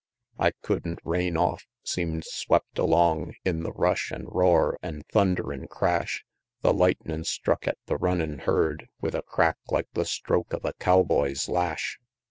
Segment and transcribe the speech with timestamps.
[0.37, 0.41] XL.
[0.41, 6.25] I couldn't rein off seem'd swept along In the rush an' roar an' thunderin' crash;
[6.61, 10.73] The lightnin' struck at the runnin' herd With a crack like the stroke of a
[10.73, 11.99] cowboy's lash.